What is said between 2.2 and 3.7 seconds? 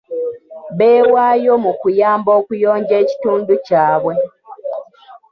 okuyonja ekitundu